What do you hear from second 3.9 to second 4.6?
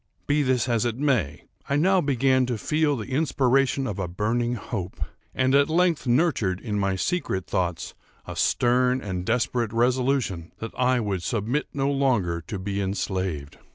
a burning